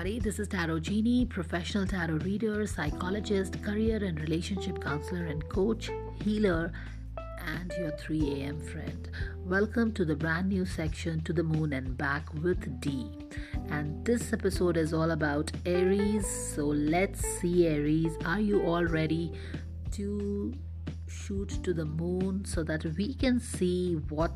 [0.00, 0.18] everybody.
[0.18, 5.90] This is Tarot Genie, professional tarot reader, psychologist, career and relationship counselor, and coach,
[6.24, 6.72] healer,
[7.46, 8.58] and your 3 a.m.
[8.60, 9.10] friend.
[9.44, 13.10] Welcome to the brand new section To the Moon and Back with D.
[13.68, 16.26] And this episode is all about Aries.
[16.54, 19.32] So let's see, Aries, are you all ready
[19.92, 20.54] to
[21.08, 24.32] shoot to the moon so that we can see what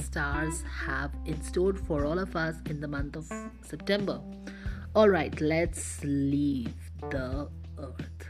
[0.00, 4.18] stars have in store for all of us in the month of September?
[4.94, 6.74] All right let's leave
[7.10, 8.28] the earth.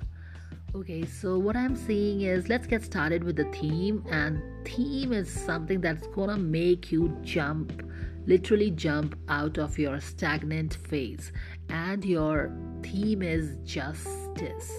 [0.74, 5.30] Okay so what i'm saying is let's get started with the theme and theme is
[5.30, 7.82] something that's gonna make you jump
[8.26, 11.32] literally jump out of your stagnant phase.
[11.68, 14.72] And your theme is justice.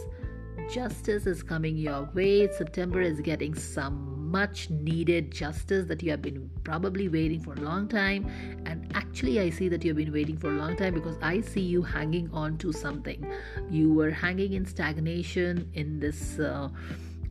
[0.71, 2.47] Justice is coming your way.
[2.51, 7.61] September is getting some much needed justice that you have been probably waiting for a
[7.61, 8.25] long time.
[8.65, 11.61] And actually, I see that you've been waiting for a long time because I see
[11.61, 13.31] you hanging on to something.
[13.69, 16.69] You were hanging in stagnation in this, uh,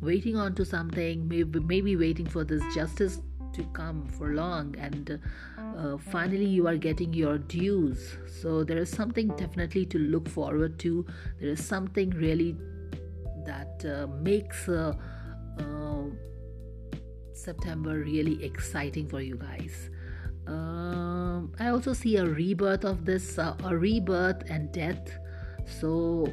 [0.01, 3.21] waiting on to something, maybe, maybe waiting for this justice
[3.53, 5.21] to come for long and
[5.77, 10.79] uh, finally you are getting your dues so there is something definitely to look forward
[10.79, 11.05] to
[11.39, 12.57] there is something really
[13.45, 14.95] that uh, makes uh,
[15.59, 16.32] uh
[17.35, 19.91] September really exciting for you guys.
[20.47, 25.19] Um, I also see a rebirth of this, uh, a rebirth and death.
[25.67, 26.33] So,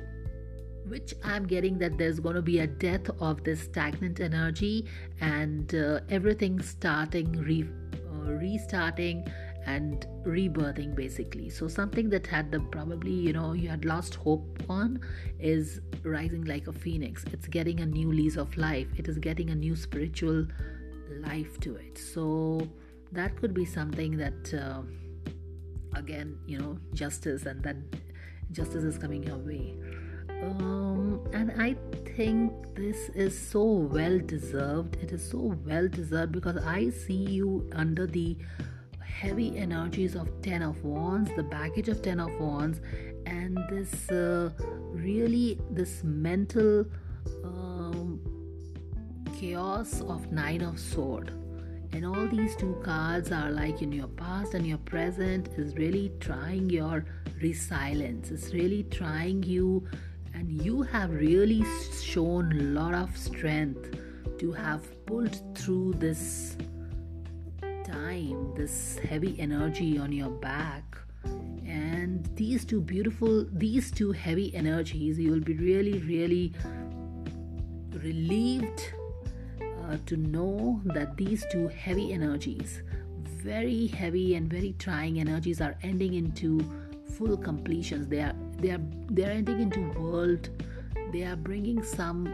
[0.88, 4.86] which I'm getting that there's going to be a death of this stagnant energy
[5.22, 7.70] and uh, everything starting, re-
[8.11, 9.30] uh, restarting
[9.66, 14.64] and rebirthing basically so something that had the probably you know you had lost hope
[14.70, 15.00] on
[15.39, 19.50] is rising like a phoenix it's getting a new lease of life it is getting
[19.50, 20.45] a new spiritual
[21.09, 21.97] life to it.
[21.97, 22.67] So
[23.11, 24.81] that could be something that uh,
[25.95, 27.89] again you know justice and then
[28.52, 29.75] justice is coming your way.
[30.42, 31.75] Um, and i
[32.15, 34.95] think this is so well deserved.
[34.97, 38.37] It is so well deserved because i see you under the
[39.02, 42.80] heavy energies of 10 of wands the baggage of 10 of wands
[43.26, 44.49] and this uh,
[44.93, 46.86] really this mental
[47.43, 47.78] um,
[49.39, 51.32] chaos of nine of sword
[51.94, 56.11] and all these two cards are like in your past and your present is really
[56.20, 57.05] trying your
[57.42, 58.32] resilience.
[58.32, 59.88] It's really trying you
[60.33, 61.64] and you have really
[62.02, 63.98] shown a lot of strength
[64.39, 66.58] to have pulled through this
[67.86, 70.98] time this heavy energy on your back.
[71.66, 76.54] And these two beautiful these two heavy energies you will be really really
[77.94, 78.94] relieved
[79.89, 82.82] uh, to know that these two heavy energies,
[83.44, 86.60] very heavy and very trying energies, are ending into
[87.17, 88.08] full completions.
[88.08, 90.50] They are they are they are ending into world.
[91.11, 92.33] They are bringing some.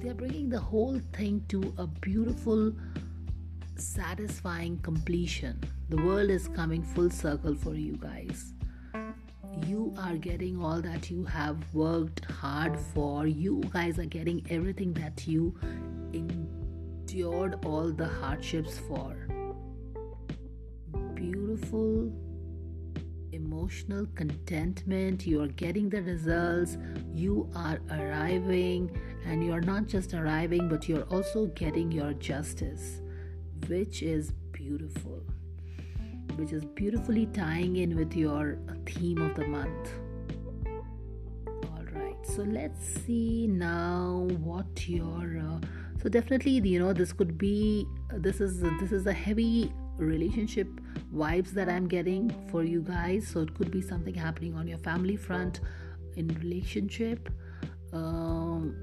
[0.00, 2.72] They are bringing the whole thing to a beautiful,
[3.76, 5.60] satisfying completion.
[5.88, 8.52] The world is coming full circle for you guys
[9.66, 13.26] you are getting all that you have worked hard for.
[13.26, 15.54] You guys are getting everything that you
[17.12, 19.14] endured all the hardships for.
[21.14, 22.10] Beautiful
[23.32, 26.78] emotional contentment, you are getting the results,
[27.14, 28.90] you are arriving,
[29.26, 33.00] and you are not just arriving, but you're also getting your justice,
[33.68, 35.22] which is beautiful,
[36.36, 39.90] which is beautifully tying in with your theme of the month.
[41.46, 45.58] All right, so let's see now what your uh,
[46.02, 50.68] so definitely you know this could be this is this is a heavy relationship
[51.14, 53.28] vibes that i'm getting for you guys.
[53.28, 55.60] So it could be something happening on your family front
[56.16, 57.28] in relationship.
[57.92, 58.76] Um,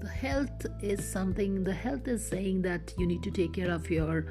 [0.00, 3.90] the health is something the health is saying that you need to take care of
[3.90, 4.26] your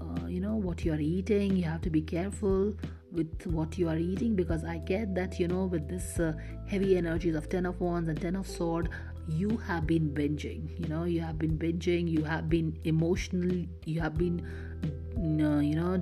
[0.00, 1.56] uh, you know what you are eating.
[1.56, 2.74] You have to be careful
[3.12, 6.32] with what you are eating because i get that you know with this uh,
[6.66, 8.90] heavy energies of 10 of wands and 10 of sword
[9.28, 14.00] you have been binging you know you have been binging you have been emotionally you
[14.00, 14.40] have been
[15.16, 15.96] you know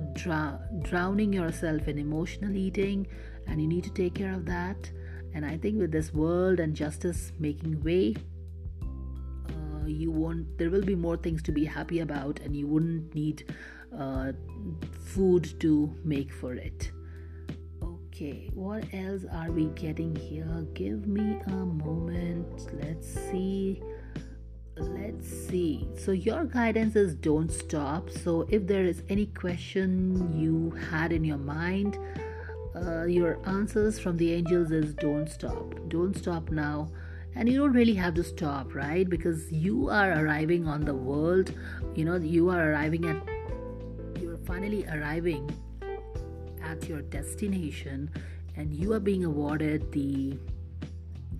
[0.81, 3.07] drowning yourself in emotional eating
[3.47, 4.89] and you need to take care of that.
[5.33, 8.15] And i think with this world and justice making way
[9.49, 13.13] uh, you won't there will be more things to be happy about and you wouldn't
[13.13, 13.53] need
[13.99, 14.31] uh,
[15.03, 16.89] food to make for it
[18.15, 20.65] Okay, what else are we getting here?
[20.73, 22.73] Give me a moment.
[22.81, 23.83] Let's see.
[24.77, 25.89] Let's see.
[25.97, 28.09] So, your guidance is don't stop.
[28.09, 31.97] So, if there is any question you had in your mind,
[32.73, 36.89] uh, your answers from the angels is don't stop don't stop now
[37.35, 41.53] and you don't really have to stop right because you are arriving on the world
[41.95, 45.49] you know you are arriving at you're finally arriving
[46.65, 48.09] at your destination
[48.55, 50.37] and you are being awarded the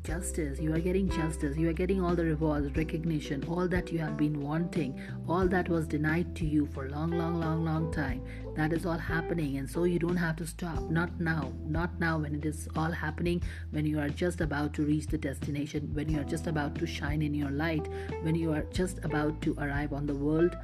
[0.03, 3.97] justice you are getting justice you are getting all the rewards recognition all that you
[3.97, 8.23] have been wanting all that was denied to you for long long long long time.
[8.55, 10.81] That is all happening and so you don't have to stop.
[10.89, 13.41] Not now not now when it is all happening
[13.71, 16.85] when you are just about to reach the destination when you are just about to
[16.85, 17.87] shine in your light
[18.21, 20.55] when you are just about to arrive on the world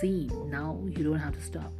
[0.00, 0.30] scene.
[0.50, 1.72] Now you don't have to stop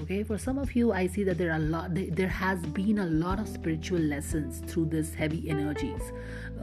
[0.00, 2.98] okay for some of you i see that there are a lot there has been
[2.98, 6.12] a lot of spiritual lessons through this heavy energies.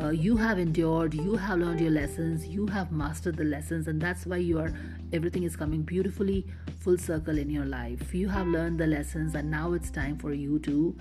[0.02, 4.02] Uh, you have endured you have learned your lessons you have mastered the lessons and
[4.02, 4.72] that's why you are
[5.14, 6.46] everything is coming beautifully
[6.80, 8.14] full circle in your life.
[8.14, 10.96] You have learned the lessons and now it's time for you to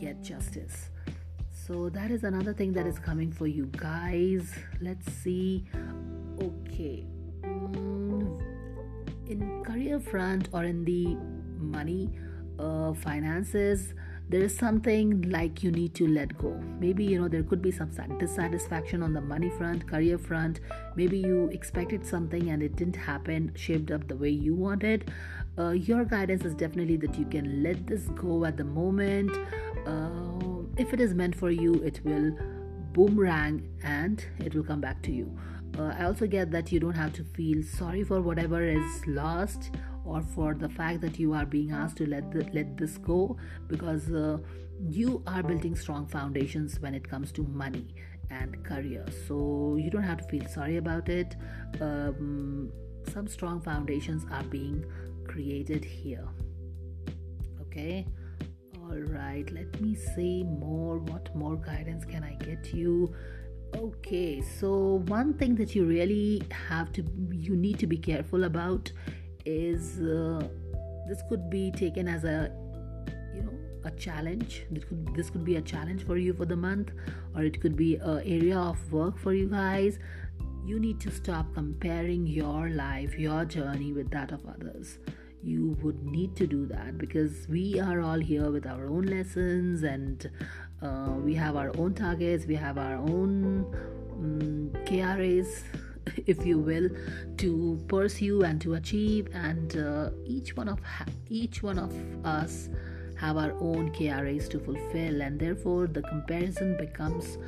[0.00, 0.90] get justice.
[1.66, 3.66] So that is another thing that is coming for you.
[3.66, 5.64] Guys let's see.
[6.42, 7.06] Okay
[9.30, 11.16] in career front or in the
[11.58, 12.10] money
[12.58, 13.94] uh, finances
[14.30, 16.52] there is something like you need to let go.
[16.78, 20.60] Maybe you know there could be some dissatisfaction on the money front career front.
[20.94, 25.10] Maybe you expected something and it didn't happen shaped up the way you wanted.
[25.58, 29.36] Uh, your guidance is definitely that you can let this go at the moment.
[29.84, 32.32] Uh, if it is meant for you it will
[32.92, 35.38] boomerang and it will come back to you
[35.78, 39.70] uh, I also get that you don't have to feel sorry for whatever is lost
[40.04, 43.36] or for the fact that you are being asked to let the, let this go
[43.68, 44.38] because uh,
[44.80, 47.86] you are building strong foundations when it comes to money
[48.30, 49.04] and career.
[49.26, 51.36] So you don't have to feel sorry about it.
[51.80, 52.72] Um,
[53.12, 54.84] some strong foundations are being
[55.26, 56.26] created here.
[57.62, 58.06] Okay.
[58.90, 59.48] All right.
[59.52, 60.98] Let me see more.
[60.98, 63.14] What more guidance can I get you?
[63.76, 68.90] Okay, so one thing that you really have to, you need to be careful about
[69.46, 70.42] is uh,
[71.08, 72.50] this could be taken as a,
[73.32, 73.52] you know,
[73.84, 74.64] a challenge.
[74.72, 76.90] This could this could be a challenge for you for the month,
[77.36, 80.00] or it could be a area of work for you guys.
[80.66, 84.98] You need to stop comparing your life, your journey with that of others
[85.42, 89.82] you would need to do that because we are all here with our own lessons
[89.82, 90.30] and
[90.82, 93.64] uh, we have our own targets we have our own
[94.12, 95.62] um, mm, KRAs
[96.26, 96.88] if you will
[97.38, 99.28] to pursue and to achieve.
[99.32, 101.94] And uh, each one of ha- each one of
[102.24, 102.68] us
[103.16, 105.22] have our own KRAs to fulfill.
[105.22, 107.38] And therefore the comparison becomes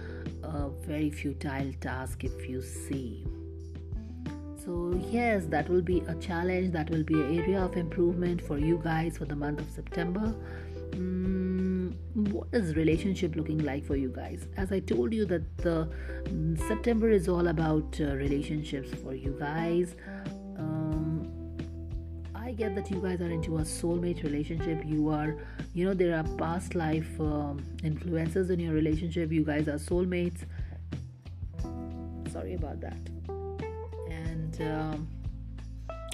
[0.43, 3.25] a very futile task if you see
[4.65, 8.59] so yes that will be a challenge that will be an area of improvement for
[8.59, 10.35] you guys for the month of september.
[10.91, 11.95] Mm,
[12.31, 14.47] what is relationship looking like for you guys?
[14.57, 15.89] As i told you that the
[16.25, 19.97] mm, september is all about uh, relationships for you guys.
[20.59, 21.57] Um,
[22.35, 24.83] i get that you guys are into a soulmate relationship.
[24.85, 25.39] You are
[25.75, 29.33] you know there are past life um, influences in your relationship.
[29.33, 30.45] You guys are soulmates.
[32.31, 33.22] Sorry about that
[34.61, 35.09] um,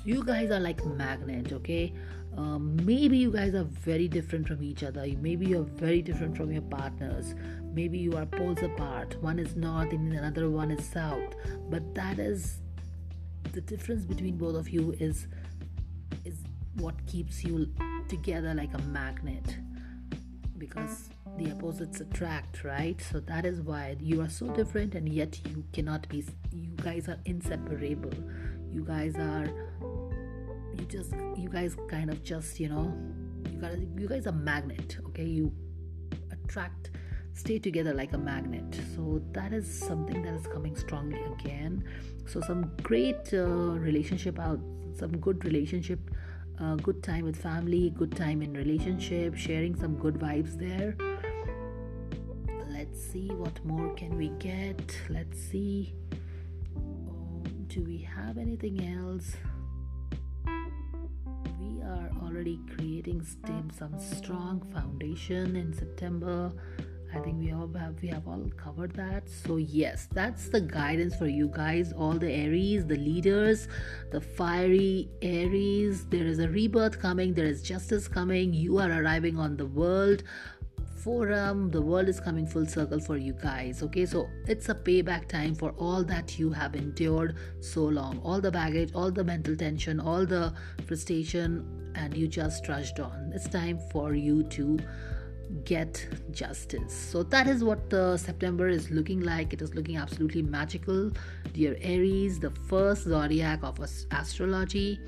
[0.05, 1.93] you guys are like magnet okay?
[2.37, 5.05] Um, maybe you guys are very different from each other.
[5.21, 7.35] Maybe you're very different from your partners.
[7.75, 9.21] Maybe you are poles apart.
[9.21, 11.35] One is north and another one is south.
[11.69, 12.61] But that is
[13.53, 15.27] the difference between both of you is
[16.25, 16.37] is
[16.77, 17.69] what keeps you
[18.09, 19.57] together like a magnet.
[20.59, 23.01] Because the opposites attract right?
[23.01, 27.09] So that is why you are so different and yet you cannot be you guys
[27.09, 28.13] are inseparable.
[28.71, 29.47] You guys are
[30.75, 32.95] you just you guys kind of just you know
[33.51, 35.25] you guys you guys are magnet okay?
[35.25, 35.53] You
[36.33, 36.91] attract
[37.33, 38.81] stay together like a magnet.
[38.97, 41.85] So that is something that is coming strongly again.
[42.27, 44.61] So some great uh, relationship out
[44.99, 46.01] some good relationship
[46.61, 50.97] uh, good time with family good time in relationship sharing some good vibes there
[52.89, 55.93] let's see what more can we get let's see
[56.75, 59.37] um, do we have anything else
[61.61, 63.23] we are already creating
[63.77, 66.51] some strong foundation in september
[67.15, 69.31] I think we all have we have all covered that.
[69.31, 73.67] So yes, that's the guidance for you guys, all the Aries, the leaders,
[74.13, 76.05] the fiery Aries.
[76.05, 78.53] There is a rebirth coming, there is justice coming.
[78.53, 80.23] You are arriving on the world
[81.09, 84.05] forum the world is coming full circle for you guys okay?
[84.05, 88.21] So it's a payback time for all that you have endured so long.
[88.23, 90.53] All the baggage all the mental tension all the
[90.87, 93.33] frustration and you just trudged on.
[93.35, 94.79] It's time for you to
[95.65, 96.93] get justice.
[96.93, 99.53] So that is what the September is looking like.
[99.53, 101.11] It is looking absolutely magical.
[101.53, 105.01] Dear Aries, the first zodiac of astrology.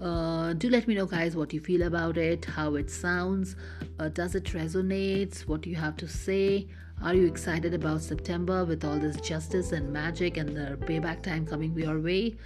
[0.00, 3.56] Uh, do let me know, guys, what you feel about it, how it sounds.
[3.98, 5.46] Uh, does it resonate?
[5.46, 6.66] What do you have to say?
[7.02, 11.46] Are you excited about September with all this justice and magic and the payback time
[11.46, 12.36] coming your way?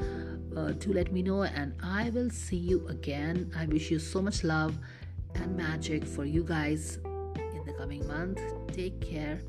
[0.56, 3.52] Uh, do let me know, and I will see you again.
[3.56, 4.76] I wish you so much love
[5.34, 6.98] and magic for you guys
[7.68, 8.40] the coming month.
[8.72, 9.40] Take care.